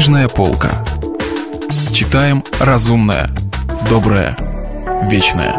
Книжная 0.00 0.28
полка. 0.28 0.82
Читаем 1.92 2.42
разумное, 2.58 3.28
доброе, 3.90 4.34
вечное. 5.10 5.54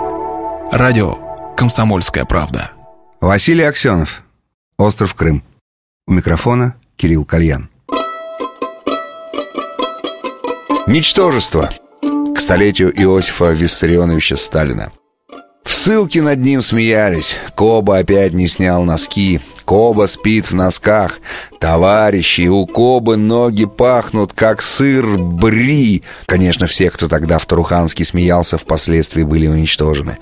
Радио 0.71 1.53
«Комсомольская 1.55 2.25
правда». 2.25 2.71
Василий 3.19 3.63
Аксенов. 3.63 4.23
Остров 4.79 5.13
Крым. 5.13 5.43
У 6.07 6.13
микрофона 6.13 6.75
Кирилл 6.95 7.23
Кальян. 7.23 7.69
Ничтожество. 10.87 11.69
К 12.01 12.39
столетию 12.39 12.91
Иосифа 12.99 13.51
Виссарионовича 13.51 14.37
Сталина. 14.37 14.91
В 15.63 15.71
ссылке 15.71 16.23
над 16.23 16.39
ним 16.39 16.63
смеялись. 16.63 17.37
Коба 17.55 17.99
опять 17.99 18.33
не 18.33 18.47
снял 18.47 18.83
носки. 18.85 19.39
Коба 19.65 20.07
спит 20.07 20.45
в 20.45 20.53
носках. 20.53 21.19
Товарищи, 21.59 22.47
у 22.47 22.65
Кобы 22.65 23.17
ноги 23.17 23.65
пахнут, 23.65 24.33
как 24.33 24.61
сыр 24.61 25.17
бри. 25.17 26.03
Конечно, 26.25 26.67
все, 26.67 26.89
кто 26.89 27.07
тогда 27.07 27.37
в 27.37 27.45
Таруханске 27.45 28.03
смеялся, 28.03 28.57
впоследствии 28.57 29.23
были 29.23 29.47
уничтожены. 29.47 30.17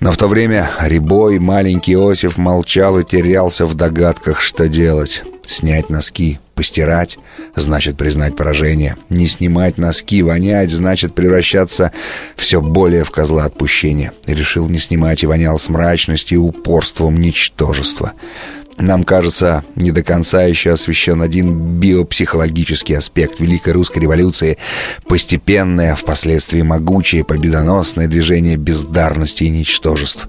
Но 0.00 0.12
в 0.12 0.16
то 0.16 0.28
время 0.28 0.70
Рябой, 0.80 1.38
маленький 1.38 1.94
Иосиф, 1.94 2.36
молчал 2.36 2.98
и 2.98 3.04
терялся 3.04 3.66
в 3.66 3.74
догадках, 3.74 4.40
что 4.40 4.68
делать. 4.68 5.22
Снять 5.46 5.90
носки, 5.90 6.38
постирать, 6.54 7.18
значит 7.56 7.96
признать 7.96 8.36
поражение. 8.36 8.96
Не 9.08 9.26
снимать 9.26 9.78
носки, 9.78 10.22
вонять, 10.22 10.70
значит 10.70 11.14
превращаться 11.14 11.90
все 12.36 12.60
более 12.60 13.02
в 13.02 13.10
козла 13.10 13.46
отпущения. 13.46 14.12
Решил 14.26 14.68
не 14.68 14.78
снимать 14.78 15.24
и 15.24 15.26
вонял 15.26 15.58
с 15.58 15.68
мрачностью 15.68 16.38
и 16.38 16.40
упорством 16.40 17.16
ничтожества. 17.16 18.12
Нам 18.80 19.04
кажется, 19.04 19.62
не 19.76 19.92
до 19.92 20.02
конца 20.02 20.44
еще 20.44 20.70
освещен 20.70 21.20
один 21.20 21.78
биопсихологический 21.78 22.96
аспект 22.96 23.38
Великой 23.38 23.74
Русской 23.74 23.98
революции, 23.98 24.56
постепенное, 25.06 25.94
впоследствии 25.94 26.62
могучее, 26.62 27.22
победоносное 27.22 28.08
движение 28.08 28.56
бездарности 28.56 29.44
и 29.44 29.50
ничтожеств. 29.50 30.28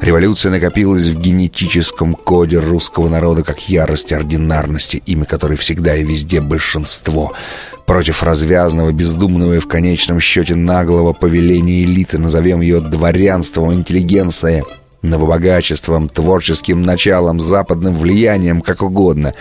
Революция 0.00 0.50
накопилась 0.50 1.06
в 1.06 1.20
генетическом 1.20 2.16
коде 2.16 2.58
русского 2.58 3.08
народа 3.08 3.44
как 3.44 3.68
ярость 3.68 4.12
ординарности, 4.12 5.00
имя 5.06 5.24
которой 5.24 5.56
всегда 5.56 5.94
и 5.94 6.02
везде 6.02 6.40
большинство 6.40 7.34
против 7.86 8.24
развязного, 8.24 8.90
бездумного 8.90 9.54
и 9.54 9.60
в 9.60 9.68
конечном 9.68 10.18
счете 10.18 10.56
наглого 10.56 11.12
повеления 11.12 11.84
элиты, 11.84 12.18
назовем 12.18 12.62
ее 12.62 12.80
дворянством, 12.80 13.72
интеллигенцией, 13.72 14.64
новобогачеством, 15.02 16.08
творческим 16.08 16.82
началом, 16.82 17.40
западным 17.40 17.94
влиянием, 17.94 18.62
как 18.62 18.82
угодно. 18.82 19.34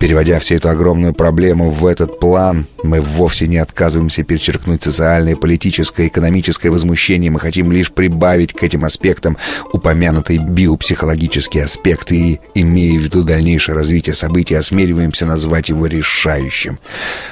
Переводя 0.00 0.38
всю 0.40 0.54
эту 0.54 0.70
огромную 0.70 1.12
проблему 1.12 1.68
в 1.68 1.84
этот 1.84 2.18
план, 2.18 2.66
мы 2.82 3.02
вовсе 3.02 3.46
не 3.46 3.58
отказываемся 3.58 4.24
перечеркнуть 4.24 4.82
социальное, 4.82 5.36
политическое, 5.36 6.06
экономическое 6.06 6.70
возмущение. 6.70 7.30
Мы 7.30 7.38
хотим 7.38 7.70
лишь 7.70 7.92
прибавить 7.92 8.54
к 8.54 8.62
этим 8.62 8.86
аспектам 8.86 9.36
упомянутые 9.74 10.38
биопсихологические 10.38 11.64
аспекты 11.64 12.16
и, 12.16 12.40
имея 12.54 12.98
в 12.98 13.02
виду 13.02 13.24
дальнейшее 13.24 13.74
развитие 13.74 14.14
событий, 14.14 14.54
осмеливаемся 14.54 15.26
назвать 15.26 15.68
его 15.68 15.84
решающим. 15.84 16.78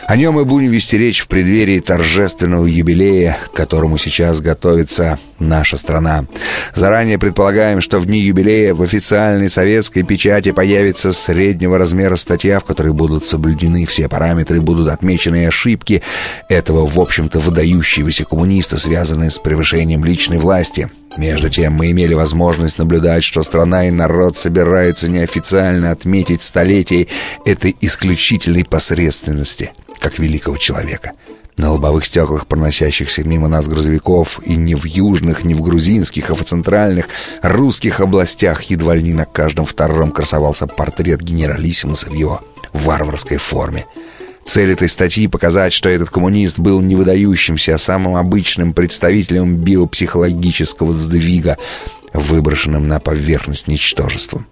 О 0.06 0.14
нем 0.14 0.34
мы 0.34 0.44
будем 0.44 0.70
вести 0.70 0.98
речь 0.98 1.20
в 1.20 1.28
преддверии 1.28 1.80
торжественного 1.80 2.66
юбилея, 2.66 3.38
к 3.50 3.56
которому 3.56 3.96
сейчас 3.96 4.42
готовится 4.42 5.18
наша 5.38 5.78
страна. 5.78 6.26
Заранее 6.74 7.18
предполагаем, 7.18 7.80
что 7.80 7.98
в 7.98 8.04
дни 8.04 8.20
юбилея 8.20 8.74
в 8.74 8.82
официальной 8.82 9.48
советской 9.48 10.02
печати 10.02 10.52
появится 10.52 11.12
среднего 11.12 11.78
размера 11.78 12.16
статья 12.16 12.57
в 12.60 12.64
которой 12.64 12.92
будут 12.92 13.24
соблюдены 13.24 13.86
все 13.86 14.08
параметры, 14.08 14.60
будут 14.60 14.88
отмечены 14.88 15.46
ошибки 15.46 16.02
этого, 16.48 16.86
в 16.86 16.98
общем-то, 16.98 17.40
выдающегося 17.40 18.24
коммуниста, 18.24 18.76
связанные 18.76 19.30
с 19.30 19.38
превышением 19.38 20.04
личной 20.04 20.38
власти. 20.38 20.90
Между 21.16 21.50
тем, 21.50 21.72
мы 21.72 21.90
имели 21.90 22.14
возможность 22.14 22.78
наблюдать, 22.78 23.24
что 23.24 23.42
страна 23.42 23.88
и 23.88 23.90
народ 23.90 24.36
собираются 24.36 25.08
неофициально 25.08 25.90
отметить 25.90 26.42
столетие 26.42 27.08
этой 27.44 27.74
исключительной 27.80 28.64
посредственности, 28.64 29.72
как 29.98 30.18
великого 30.18 30.56
человека. 30.56 31.12
На 31.58 31.72
лобовых 31.72 32.06
стеклах 32.06 32.46
проносящихся 32.46 33.24
мимо 33.24 33.48
нас 33.48 33.66
грузовиков 33.66 34.38
и 34.44 34.54
не 34.54 34.76
в 34.76 34.84
южных, 34.84 35.42
не 35.42 35.54
в 35.54 35.60
грузинских, 35.60 36.30
а 36.30 36.36
в 36.36 36.44
центральных 36.44 37.06
русских 37.42 37.98
областях 37.98 38.62
едва 38.62 38.94
ли 38.94 39.02
не 39.02 39.12
на 39.12 39.24
каждом 39.24 39.66
втором 39.66 40.12
красовался 40.12 40.68
портрет 40.68 41.20
генералиссимуса 41.20 42.10
в 42.10 42.14
его 42.14 42.42
варварской 42.72 43.36
форме. 43.36 43.86
Цель 44.44 44.70
этой 44.72 44.88
статьи— 44.88 45.26
показать, 45.28 45.72
что 45.72 45.88
этот 45.88 46.08
коммунист 46.08 46.58
был 46.58 46.80
не 46.80 46.96
выдающимся, 46.96 47.74
а 47.74 47.78
самым 47.78 48.16
обычным 48.16 48.72
представителем 48.72 49.56
биопсихологического 49.56 50.94
сдвига, 50.94 51.58
выброшенным 52.14 52.88
на 52.88 52.98
поверхность 52.98 53.68
ничтожеством. 53.68 54.46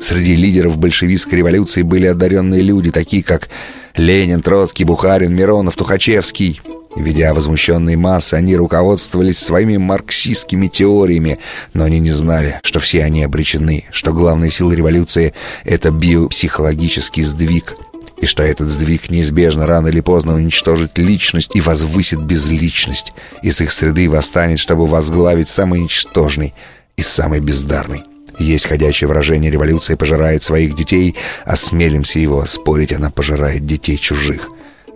Среди 0.00 0.36
лидеров 0.36 0.78
большевистской 0.78 1.38
революции 1.38 1.82
были 1.82 2.06
одаренные 2.06 2.62
люди, 2.62 2.90
такие 2.90 3.22
как 3.22 3.48
Ленин, 3.96 4.42
Троцкий, 4.42 4.84
Бухарин, 4.84 5.34
Миронов, 5.34 5.76
Тухачевский. 5.76 6.60
Ведя 6.96 7.34
возмущенные 7.34 7.98
массы, 7.98 8.34
они 8.34 8.56
руководствовались 8.56 9.38
своими 9.38 9.76
марксистскими 9.76 10.66
теориями, 10.66 11.38
но 11.74 11.84
они 11.84 11.98
не 11.98 12.10
знали, 12.10 12.58
что 12.62 12.80
все 12.80 13.04
они 13.04 13.22
обречены, 13.22 13.84
что 13.92 14.14
главная 14.14 14.48
сила 14.48 14.72
революции— 14.72 15.34
это 15.64 15.90
биопсихологический 15.90 17.22
сдвиг, 17.22 17.76
и 18.18 18.24
что 18.24 18.42
этот 18.42 18.70
сдвиг 18.70 19.10
неизбежно 19.10 19.66
рано 19.66 19.88
или 19.88 20.00
поздно 20.00 20.34
уничтожит 20.34 20.96
личность 20.96 21.50
и 21.54 21.60
возвысит 21.60 22.20
безличность, 22.22 23.12
из 23.42 23.60
их 23.60 23.72
среды 23.72 24.08
восстанет, 24.08 24.58
чтобы 24.58 24.86
возглавить 24.86 25.48
самый 25.48 25.80
ничтожный 25.80 26.54
и 26.96 27.02
самый 27.02 27.40
бездарный. 27.40 28.04
Есть 28.38 28.66
ходячее 28.66 29.08
выражение 29.08 29.50
«революция 29.50 29.98
пожирает 29.98 30.42
своих 30.42 30.74
детей», 30.74 31.14
осмелимся 31.44 32.20
его 32.20 32.44
спорить, 32.46 32.92
она 32.92 33.10
пожирает 33.10 33.66
детей 33.66 33.98
чужих. 33.98 34.48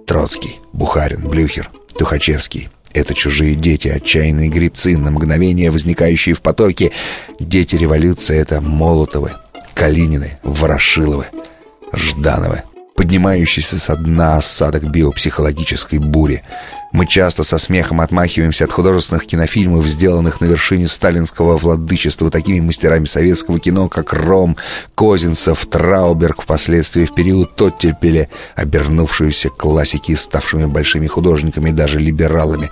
Троцкий, 0.06 0.58
Бухарин, 0.72 1.28
Блюхер, 1.28 1.70
Тухачевский— 2.00 2.70
это 2.94 3.12
чужие 3.12 3.54
дети, 3.54 3.88
отчаянные 3.88 4.48
грибцы, 4.48 4.96
на 4.96 5.10
мгновение 5.10 5.70
возникающие 5.70 6.34
в 6.34 6.40
потоке. 6.40 6.92
Дети 7.38 7.76
революции— 7.76 8.38
это 8.38 8.62
Молотовы, 8.62 9.32
Калинины, 9.74 10.38
Ворошиловы, 10.42 11.26
Ждановы 11.92 12.62
поднимающийся 12.96 13.78
со 13.78 13.96
дна 13.96 14.36
осадок 14.36 14.90
биопсихологической 14.90 15.98
бури. 15.98 16.42
Мы 16.92 17.06
часто 17.06 17.44
со 17.44 17.58
смехом 17.58 18.00
отмахиваемся 18.00 18.64
от 18.64 18.72
художественных 18.72 19.26
кинофильмов, 19.26 19.86
сделанных 19.86 20.40
на 20.40 20.46
вершине 20.46 20.88
сталинского 20.88 21.56
владычества 21.56 22.30
такими 22.30 22.60
мастерами 22.60 23.04
советского 23.04 23.60
кино, 23.60 23.88
как 23.88 24.12
Ром, 24.12 24.56
Козинцев, 24.96 25.66
Трауберг, 25.66 26.42
впоследствии 26.42 27.04
в 27.04 27.14
период 27.14 27.54
Тоттельпеля, 27.54 28.28
обернувшиеся 28.56 29.50
классики 29.50 30.12
и 30.12 30.16
ставшими 30.16 30.66
большими 30.66 31.06
художниками, 31.06 31.70
даже 31.70 32.00
либералами. 32.00 32.70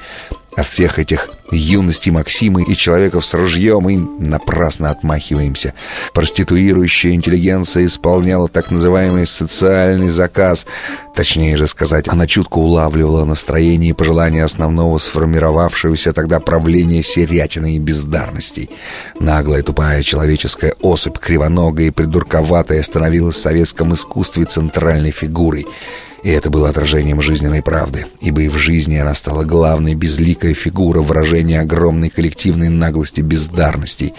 От 0.58 0.66
всех 0.66 0.98
этих 0.98 1.30
юности 1.52 2.10
Максимы 2.10 2.64
и 2.64 2.74
человеков 2.74 3.24
с 3.24 3.32
ружьем 3.32 3.88
и 3.88 3.96
напрасно 3.96 4.90
отмахиваемся. 4.90 5.72
Проституирующая 6.12 7.12
интеллигенция 7.12 7.86
исполняла 7.86 8.48
так 8.48 8.72
называемый 8.72 9.24
социальный 9.24 10.08
заказ. 10.08 10.66
Точнее 11.14 11.56
же 11.56 11.68
сказать, 11.68 12.08
она 12.08 12.26
чутко 12.26 12.58
улавливала 12.58 13.24
настроение 13.24 13.90
и 13.90 13.92
пожелания 13.92 14.42
основного 14.42 14.98
сформировавшегося 14.98 16.12
тогда 16.12 16.40
правления 16.40 17.04
серятины 17.04 17.76
и 17.76 17.78
бездарностей. 17.78 18.68
Наглая 19.20 19.62
тупая 19.62 20.02
человеческая 20.02 20.74
особь, 20.80 21.18
кривоногая 21.18 21.86
и 21.86 21.90
придурковатая, 21.90 22.82
становилась 22.82 23.36
в 23.36 23.42
советском 23.42 23.94
искусстве 23.94 24.44
центральной 24.44 25.12
фигурой— 25.12 25.68
и 26.22 26.30
это 26.30 26.50
было 26.50 26.68
отражением 26.68 27.20
жизненной 27.20 27.62
правды, 27.62 28.06
ибо 28.20 28.42
и 28.42 28.48
в 28.48 28.56
жизни 28.56 28.96
она 28.96 29.14
стала 29.14 29.44
главной 29.44 29.94
безликой 29.94 30.52
фигурой 30.52 31.04
выражения 31.04 31.60
огромной 31.60 32.10
коллективной 32.10 32.68
наглости 32.68 33.20
бездарностей. 33.20 34.14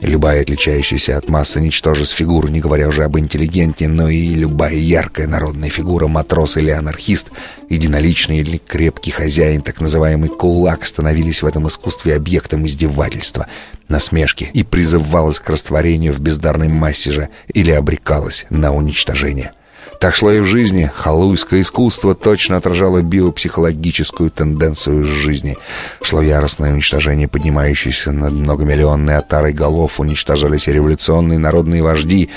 Любая 0.00 0.42
отличающаяся 0.42 1.16
от 1.16 1.28
массы 1.28 1.60
ничтожеств 1.60 2.16
фигура, 2.16 2.48
не 2.48 2.60
говоря 2.60 2.88
уже 2.88 3.04
об 3.04 3.18
интеллигенте, 3.18 3.86
но 3.88 4.08
и 4.08 4.34
любая 4.34 4.74
яркая 4.74 5.26
народная 5.26 5.68
фигура, 5.68 6.08
матрос 6.08 6.56
или 6.56 6.70
анархист, 6.70 7.30
единоличный 7.68 8.38
или 8.38 8.56
крепкий 8.58 9.10
хозяин, 9.10 9.60
так 9.60 9.80
называемый 9.80 10.30
кулак, 10.30 10.86
становились 10.86 11.42
в 11.42 11.46
этом 11.46 11.68
искусстве 11.68 12.16
объектом 12.16 12.64
издевательства, 12.64 13.46
насмешки 13.88 14.50
и 14.52 14.62
призывалась 14.62 15.38
к 15.38 15.50
растворению 15.50 16.14
в 16.14 16.20
бездарной 16.20 16.68
массе 16.68 17.12
же 17.12 17.28
или 17.52 17.70
обрекалась 17.70 18.46
на 18.48 18.72
уничтожение. 18.74 19.52
Так 20.00 20.14
шло 20.14 20.32
и 20.32 20.40
в 20.40 20.46
жизни. 20.46 20.90
Халуйское 20.94 21.60
искусство 21.60 22.14
точно 22.14 22.56
отражало 22.56 23.02
биопсихологическую 23.02 24.30
тенденцию 24.30 25.04
жизни. 25.04 25.58
Шло 26.00 26.22
яростное 26.22 26.72
уничтожение 26.72 27.28
поднимающейся 27.28 28.10
над 28.10 28.32
многомиллионной 28.32 29.18
отарой 29.18 29.52
голов, 29.52 30.00
уничтожались 30.00 30.68
революционные 30.68 31.38
народные 31.38 31.82
вожди. 31.82 32.30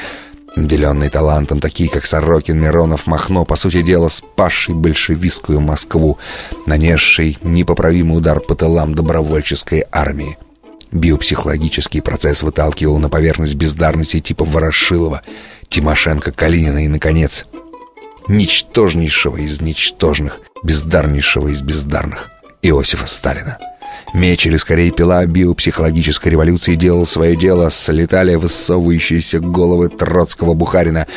Наделенные 0.57 1.10
талантом, 1.10 1.62
такие 1.62 1.89
как 1.89 2.06
Сорокин, 2.06 2.60
Миронов, 2.60 3.07
Махно, 3.07 3.45
по 3.45 3.56
сути 3.56 3.81
дела, 3.81 4.10
спасший 4.10 4.75
большевистскую 4.75 5.62
Москву, 5.62 6.18
нанесший 6.68 7.38
непоправимый 7.44 8.18
удар 8.18 8.42
по 8.42 8.56
тылам 8.56 8.94
добровольческой 8.94 9.86
армии. 9.89 10.38
Биопсихологический 10.92 12.01
процесс 12.01 12.44
выталкивал 12.44 13.00
на 13.00 13.07
поверхность 13.07 13.56
бездарности 13.56 14.19
типа 14.19 14.44
Ворошилова, 14.44 15.21
Тимошенко, 15.69 16.31
Калинина 16.31 16.86
и, 16.86 16.88
наконец, 16.88 17.45
ничтожнейшего 18.27 19.37
из 19.37 19.61
ничтожных, 19.61 20.39
бездарнейшего 20.63 21.49
из 21.49 21.61
бездарных 21.61 22.29
Иосифа 22.61 23.07
Сталина. 23.07 23.57
Меч 24.13 24.45
или 24.45 24.57
скорее 24.57 24.91
пила 24.91 25.25
биопсихологической 25.25 26.31
революции 26.31 26.75
делал 26.75 27.05
свое 27.05 27.35
дело, 27.35 27.71
слетали 27.71 28.35
высовывающиеся 28.35 29.39
головы 29.39 29.89
Троцкого 29.89 30.53
Бухарина, 30.53 31.07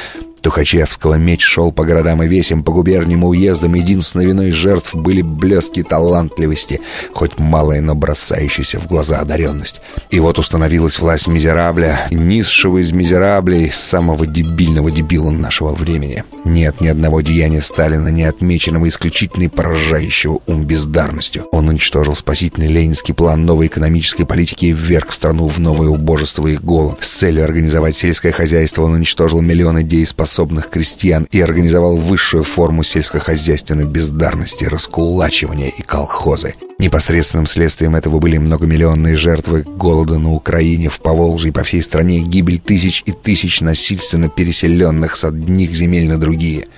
Тухачевского 0.40 1.14
меч 1.14 1.42
шел 1.42 1.72
по 1.72 1.84
городам 1.84 2.22
и 2.22 2.28
весям, 2.28 2.62
по 2.62 2.70
губерниям 2.70 3.24
и 3.24 3.26
уездам. 3.26 3.74
Единственной 3.74 4.26
виной 4.26 4.52
жертв 4.52 4.94
были 4.94 5.20
блески 5.20 5.82
талантливости, 5.82 6.80
хоть 7.12 7.36
малая, 7.38 7.80
но 7.80 7.96
бросающаяся 7.96 8.78
в 8.78 8.86
глаза 8.86 9.18
одаренность. 9.18 9.80
И 10.10 10.20
вот 10.20 10.38
установилась 10.38 11.00
власть 11.00 11.26
мизерабля, 11.26 12.06
низшего 12.12 12.78
из 12.78 12.92
мизераблей, 12.92 13.72
самого 13.72 14.24
дебильного 14.24 14.92
дебила 14.92 15.30
нашего 15.30 15.74
времени. 15.74 16.22
Нет 16.46 16.80
ни 16.80 16.86
одного 16.86 17.22
деяния 17.22 17.60
Сталина, 17.60 18.06
не 18.06 18.22
отмеченного 18.22 18.86
исключительной 18.86 19.48
поражающего 19.48 20.38
ум 20.46 20.64
бездарностью. 20.64 21.46
Он 21.50 21.68
уничтожил 21.68 22.14
спасительный 22.14 22.68
ленинский 22.68 23.14
план 23.14 23.44
новой 23.44 23.66
экономической 23.66 24.24
политики 24.24 24.66
и 24.66 24.72
вверг 24.72 25.12
страну 25.12 25.48
в 25.48 25.58
новое 25.58 25.88
убожество 25.88 26.46
и 26.46 26.56
голод. 26.56 26.98
С 27.00 27.10
целью 27.10 27.42
организовать 27.42 27.96
сельское 27.96 28.30
хозяйство 28.30 28.84
он 28.84 28.92
уничтожил 28.92 29.40
миллионы 29.40 29.82
дееспособных 29.82 30.70
крестьян 30.70 31.26
и 31.32 31.40
организовал 31.40 31.96
высшую 31.96 32.44
форму 32.44 32.84
сельскохозяйственной 32.84 33.84
бездарности, 33.84 34.66
раскулачивания 34.66 35.72
и 35.76 35.82
колхозы. 35.82 36.54
Непосредственным 36.78 37.46
следствием 37.46 37.96
этого 37.96 38.18
были 38.18 38.36
многомиллионные 38.36 39.16
жертвы 39.16 39.62
голода 39.62 40.18
на 40.18 40.32
Украине, 40.32 40.90
в 40.90 41.00
Поволжье 41.00 41.48
и 41.48 41.52
по 41.52 41.62
всей 41.62 41.82
стране, 41.82 42.20
гибель 42.20 42.60
тысяч 42.60 43.02
и 43.06 43.12
тысяч 43.12 43.60
насильственно 43.62 44.28
переселенных 44.28 45.16
с 45.16 45.24
одних 45.24 45.72
земель 45.74 46.08
на 46.08 46.18
другие– 46.18 46.66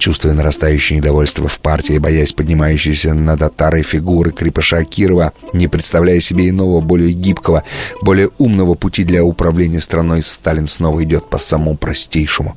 Чувствуя 0.00 0.32
нарастающее 0.32 0.98
недовольство 0.98 1.46
в 1.46 1.60
партии, 1.60 1.98
боясь 1.98 2.32
поднимающейся 2.32 3.12
над 3.12 3.42
отарой 3.42 3.82
фигуры 3.82 4.30
крепыша 4.30 4.82
Кирова, 4.82 5.34
не 5.52 5.68
представляя 5.68 6.20
себе 6.20 6.48
иного, 6.48 6.80
более 6.80 7.12
гибкого, 7.12 7.64
более 8.00 8.30
умного 8.38 8.72
пути 8.72 9.04
для 9.04 9.22
управления 9.22 9.78
страной, 9.78 10.22
Сталин 10.22 10.68
снова 10.68 11.04
идет 11.04 11.28
по 11.28 11.36
самому 11.36 11.76
простейшему 11.76 12.56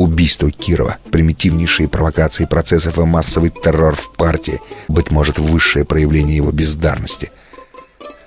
убийство 0.00 0.50
Кирова, 0.50 0.96
примитивнейшие 1.10 1.88
провокации 1.88 2.46
процессов 2.46 2.98
и 2.98 3.02
массовый 3.02 3.50
террор 3.50 3.94
в 3.96 4.12
партии, 4.12 4.60
быть 4.88 5.10
может, 5.10 5.38
высшее 5.38 5.84
проявление 5.84 6.36
его 6.36 6.50
бездарности. 6.50 7.30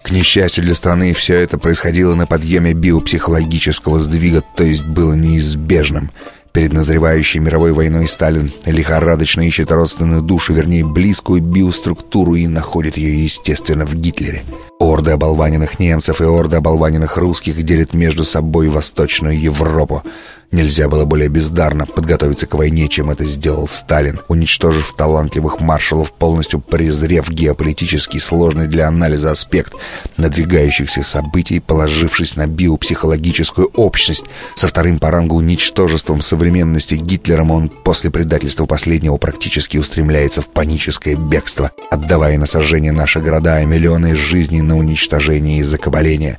К 0.04 0.12
несчастью 0.12 0.64
для 0.64 0.76
страны, 0.76 1.14
все 1.14 1.38
это 1.38 1.58
происходило 1.58 2.14
на 2.14 2.28
подъеме 2.28 2.74
биопсихологического 2.74 4.00
сдвига, 4.00 4.44
то 4.56 4.64
есть 4.64 4.86
было 4.86 5.14
неизбежным. 5.14 6.12
Перед 6.52 6.72
назревающей 6.72 7.40
мировой 7.40 7.72
войной 7.72 8.08
Сталин 8.08 8.52
лихорадочно 8.66 9.42
ищет 9.42 9.72
родственную 9.72 10.22
душу, 10.22 10.54
вернее, 10.54 10.86
близкую 10.86 11.42
биоструктуру 11.42 12.36
и 12.36 12.46
находит 12.46 12.96
ее, 12.96 13.24
естественно, 13.24 13.88
в 13.88 13.96
Гитлере. 13.96 14.44
Орды 14.80 15.12
оболваненных 15.12 15.80
немцев 15.80 16.22
и 16.22 16.26
орды 16.26 16.58
оболваненных 16.58 17.18
русских 17.18 17.64
делят 17.64 17.96
между 17.96 18.24
собой 18.24 18.68
Восточную 18.68 19.40
Европу. 19.42 20.04
Нельзя 20.54 20.88
было 20.88 21.04
более 21.04 21.30
бездарно 21.30 21.88
подготовиться 21.88 22.46
к 22.46 22.54
войне, 22.54 22.88
чем 22.88 23.10
это 23.10 23.24
сделал 23.24 23.68
Сталин, 23.68 24.20
уничтожив 24.28 24.94
талантливых 24.96 25.60
маршалов, 25.60 26.14
полностью 26.14 26.60
презрев 26.60 27.28
геополитический 27.28 28.20
сложный 28.20 28.68
для 28.68 28.88
анализа 28.88 29.32
аспект 29.32 29.74
надвигающихся 30.18 31.02
событий, 31.02 31.60
положившись 31.60 32.36
на 32.36 32.46
биопсихологическую 32.46 33.72
общность. 33.76 34.26
Со 34.54 34.68
вторым 34.68 35.00
по 35.00 35.10
рангу 35.10 35.38
уничтожеством 35.38 36.22
современности 36.22 36.94
Гитлером 36.94 37.50
он 37.50 37.70
после 37.70 38.12
предательства 38.12 38.68
последнего 38.68 39.18
практически 39.18 39.78
устремляется 39.78 40.44
в 40.44 40.50
паническое 40.50 41.16
бегство, 41.16 41.72
отдавая 41.90 42.38
на 42.38 42.46
сожжение 42.46 42.92
наши 42.92 43.22
города 43.22 43.60
и 43.60 43.66
миллионы 43.66 44.16
жизней 44.16 44.62
на 44.62 44.78
уничтожение 44.78 45.58
и 45.58 45.64
закабаление. 45.64 46.38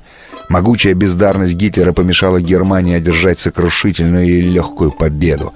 Могучая 0.48 0.94
бездарность 0.94 1.54
Гитлера 1.54 1.92
помешала 1.92 2.40
Германии 2.40 2.94
одержать 2.96 3.38
сокрушительную 3.38 4.26
и 4.26 4.40
легкую 4.40 4.92
победу. 4.92 5.54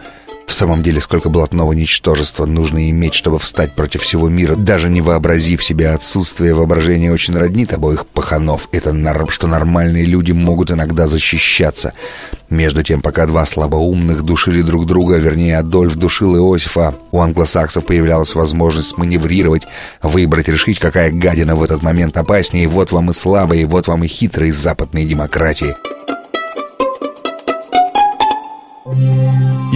В 0.49 0.55
самом 0.55 0.83
деле, 0.83 0.99
сколько 1.03 1.29
блатного 1.29 1.75
ничтожества 1.75 2.47
нужно 2.47 2.89
иметь, 2.89 3.13
чтобы 3.13 3.39
встать 3.39 3.75
против 3.75 4.01
всего 4.01 4.31
мира, 4.31 4.57
даже 4.57 4.89
не 4.89 5.03
вообразив 5.03 5.63
себе 5.63 5.91
отсутствие 5.91 6.55
воображения 6.55 7.13
очень 7.13 7.37
роднит 7.37 7.75
обоих 7.75 8.07
паханов. 8.07 8.67
Это, 8.73 8.97
что 9.29 9.47
нормальные 9.47 10.07
люди 10.07 10.33
могут 10.33 10.71
иногда 10.71 11.07
защищаться. 11.07 11.93
Между 12.49 12.83
тем, 12.83 13.03
пока 13.03 13.27
два 13.27 13.45
слабоумных 13.45 14.23
душили 14.23 14.63
друг 14.63 14.87
друга, 14.87 15.17
вернее, 15.17 15.59
Адольф 15.59 15.97
душил 15.97 16.35
Иосифа, 16.35 16.95
у 17.13 17.21
англосаксов 17.21 17.85
появлялась 17.85 18.35
возможность 18.35 18.97
маневрировать, 18.97 19.67
выбрать, 20.03 20.49
решить, 20.49 20.79
какая 20.79 21.11
гадина 21.11 21.57
в 21.57 21.63
этот 21.63 21.83
момент 21.83 22.17
опаснее. 22.17 22.69
Вот 22.69 22.91
вам 22.91 23.11
и 23.11 23.13
слабые, 23.13 23.67
вот 23.67 23.87
вам 23.87 24.03
и 24.03 24.07
хитрые 24.07 24.55
западные 24.55 25.05
демократии. 25.05 25.75